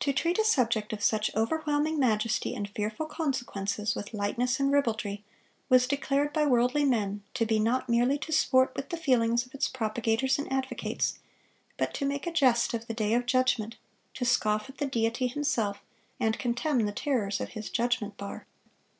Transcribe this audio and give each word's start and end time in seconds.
"To 0.00 0.12
treat 0.12 0.40
a 0.40 0.44
subject 0.44 0.92
of 0.92 1.04
such 1.04 1.32
overwhelming 1.36 2.00
majesty 2.00 2.52
and 2.52 2.68
fearful 2.68 3.06
consequences," 3.06 3.94
with 3.94 4.12
lightness 4.12 4.58
and 4.58 4.72
ribaldry, 4.72 5.22
was 5.68 5.86
declared 5.86 6.32
by 6.32 6.44
worldly 6.44 6.82
men 6.84 7.22
to 7.34 7.46
be 7.46 7.60
"not 7.60 7.88
merely 7.88 8.18
to 8.18 8.32
sport 8.32 8.72
with 8.74 8.88
the 8.88 8.96
feelings 8.96 9.46
of 9.46 9.54
its 9.54 9.68
propagators 9.68 10.36
and 10.40 10.52
advocates," 10.52 11.20
but 11.76 11.94
"to 11.94 12.04
make 12.04 12.26
a 12.26 12.32
jest 12.32 12.74
of 12.74 12.88
the 12.88 12.92
day 12.94 13.14
of 13.14 13.24
judgment, 13.24 13.76
to 14.14 14.24
scoff 14.24 14.68
at 14.68 14.78
the 14.78 14.86
Deity 14.86 15.28
Himself, 15.28 15.80
and 16.18 16.40
contemn 16.40 16.84
the 16.84 16.90
terrors 16.90 17.40
of 17.40 17.50
His 17.50 17.70
judgment 17.70 18.16
bar." 18.16 18.46